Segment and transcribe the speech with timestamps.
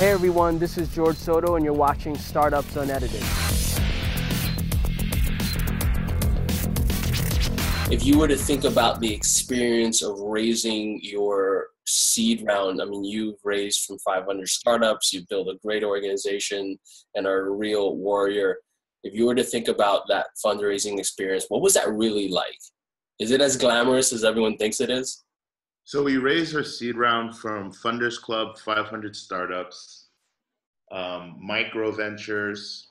[0.00, 3.20] Hey everyone, this is George Soto, and you're watching Startups Unedited.
[7.92, 13.04] If you were to think about the experience of raising your seed round, I mean,
[13.04, 16.78] you've raised from 500 startups, you've built a great organization,
[17.14, 18.56] and are a real warrior.
[19.04, 22.58] If you were to think about that fundraising experience, what was that really like?
[23.18, 25.24] Is it as glamorous as everyone thinks it is?
[25.90, 30.04] So we raised our seed round from Funders Club, 500 startups,
[30.92, 32.90] um, micro ventures.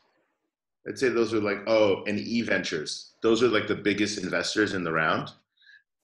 [0.85, 3.13] I'd say those are like oh, and e ventures.
[3.21, 5.31] Those are like the biggest investors in the round,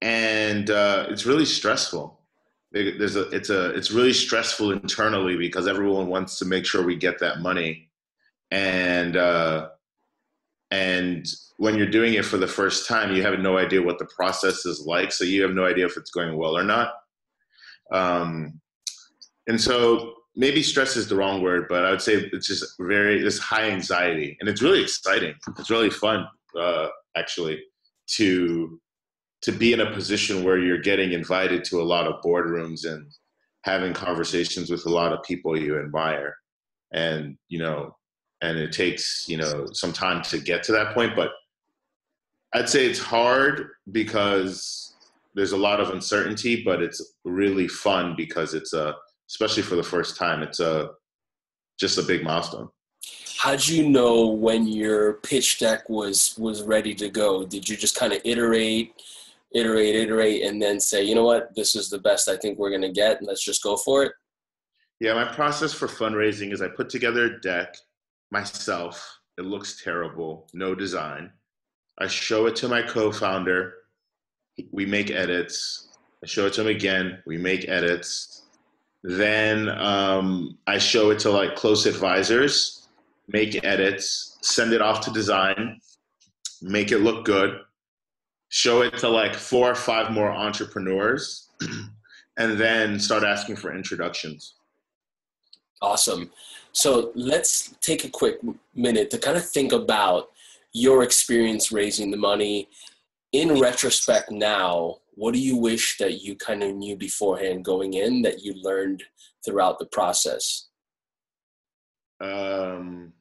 [0.02, 2.18] and uh, it's really stressful.
[2.72, 6.96] There's a it's a it's really stressful internally because everyone wants to make sure we
[6.96, 7.90] get that money,
[8.52, 9.72] and uh,
[10.72, 11.26] and
[11.58, 14.66] when you're doing it for the first time, you have no idea what the process
[14.66, 15.12] is like.
[15.12, 16.94] So you have no idea if it's going well or not.
[17.92, 18.60] Um,
[19.48, 23.22] and so maybe stress is the wrong word, but I would say it's just very,
[23.22, 25.36] this high anxiety and it's really exciting.
[25.58, 26.26] It's really fun,
[26.60, 27.62] uh, actually,
[28.18, 28.80] to,
[29.44, 33.10] to be in a position where you're getting invited to a lot of boardrooms and
[33.64, 36.36] having conversations with a lot of people you admire.
[36.92, 37.96] And, you know,
[38.46, 41.32] and it takes, you know, some time to get to that point, but
[42.54, 44.94] I'd say it's hard because
[45.34, 48.96] there's a lot of uncertainty, but it's really fun because it's a,
[49.30, 50.92] especially for the first time, it's a
[51.80, 52.70] just a big milestone.
[53.38, 57.46] How'd you know when your pitch deck was was ready to go?
[57.46, 58.94] Did you just kind of iterate,
[59.54, 62.72] iterate, iterate, and then say, you know what, this is the best I think we're
[62.72, 64.14] gonna get, and let's just go for it?
[65.02, 67.76] Yeah, my process for fundraising is I put together a deck
[68.32, 69.20] myself.
[69.38, 71.32] It looks terrible, no design.
[72.00, 73.74] I show it to my co-founder.
[74.72, 75.90] We make edits.
[76.24, 77.20] I show it to him again.
[77.26, 78.44] We make edits.
[79.04, 82.88] Then um, I show it to like close advisors,
[83.28, 85.80] make edits, send it off to design,
[86.62, 87.60] make it look good,
[88.50, 91.50] show it to like four or five more entrepreneurs,
[92.38, 94.56] and then start asking for introductions.
[95.84, 96.32] Awesome.
[96.76, 98.40] So let's take a quick
[98.76, 100.32] minute to kind of think about
[100.74, 102.68] your experience raising the money.
[103.32, 108.22] In retrospect now what do you wish that you kind of knew beforehand going in
[108.24, 109.02] that you learned
[109.46, 110.68] throughout the process?
[112.20, 113.14] Um,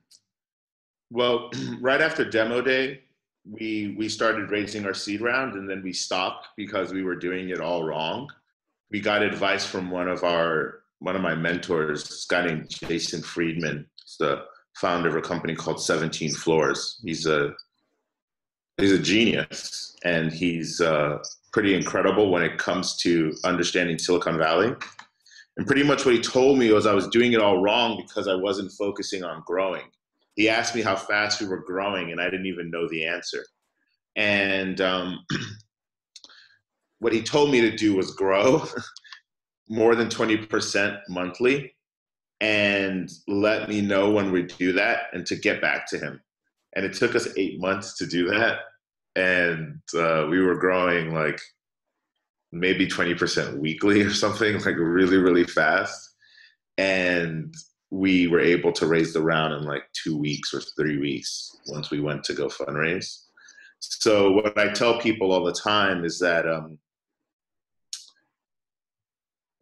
[1.10, 3.02] well right after demo day
[3.48, 7.50] we we started raising our seed round and then we stopped because we were doing
[7.50, 8.28] it all wrong.
[8.90, 13.22] We got advice from one of our one of my mentors this guy named Jason
[13.22, 14.44] Freedman he's the
[14.76, 17.00] founder of a company called 17 Floors.
[17.04, 17.54] He's a
[18.78, 21.18] he's a genius, and he's uh,
[21.52, 24.74] pretty incredible when it comes to understanding Silicon Valley.
[25.56, 28.26] And pretty much what he told me was I was doing it all wrong because
[28.26, 29.84] I wasn't focusing on growing.
[30.34, 33.44] He asked me how fast we were growing, and I didn't even know the answer.
[34.16, 35.24] And um,
[36.98, 38.66] what he told me to do was grow
[39.68, 41.74] more than 20% monthly
[42.40, 46.20] and let me know when we do that and to get back to him.
[46.76, 48.58] And it took us eight months to do that.
[49.16, 51.40] And uh, we were growing like
[52.52, 56.16] maybe 20% weekly or something, like really, really fast.
[56.76, 57.54] And
[57.90, 61.90] we were able to raise the round in like two weeks or three weeks once
[61.90, 63.20] we went to go fundraise.
[63.78, 66.78] So, what I tell people all the time is that um,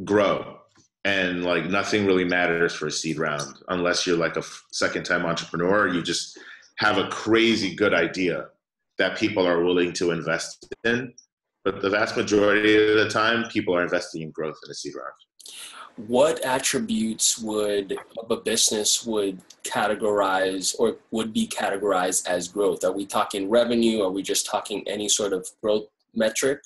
[0.04, 0.58] grow.
[1.04, 5.26] And like nothing really matters for a seed round unless you're like a second time
[5.26, 5.88] entrepreneur.
[5.88, 6.38] You just
[6.78, 8.46] have a crazy good idea
[8.98, 11.12] that people are willing to invest in.
[11.64, 14.94] But the vast majority of the time people are investing in growth in a seed
[14.94, 15.12] round.
[16.08, 17.96] What attributes would
[18.30, 22.82] a business would categorize or would be categorized as growth?
[22.82, 24.02] Are we talking revenue?
[24.02, 26.60] Are we just talking any sort of growth metric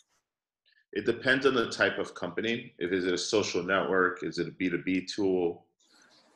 [0.96, 2.72] it depends on the type of company.
[2.78, 5.66] If is it a social network, is it a B2B tool?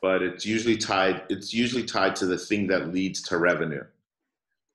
[0.03, 3.83] But it's usually tied, it's usually tied to the thing that leads to revenue.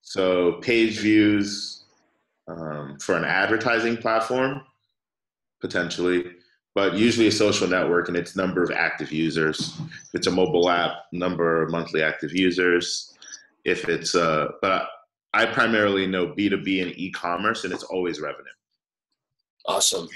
[0.03, 1.85] So page views
[2.49, 4.63] um, for an advertising platform,
[5.61, 6.33] potentially,
[6.75, 9.81] but usually a social network and its number of active users.
[9.81, 13.15] If it's a mobile app, number of monthly active users.
[13.65, 14.89] If it's, uh, but
[15.33, 18.51] I primarily know B2B and e-commerce and it's always revenue.
[19.67, 20.09] Awesome.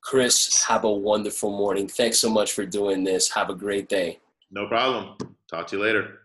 [0.00, 1.86] Chris, have a wonderful morning.
[1.86, 3.30] Thanks so much for doing this.
[3.30, 4.18] Have a great day.
[4.50, 5.16] No problem.
[5.48, 6.20] Talk to you later.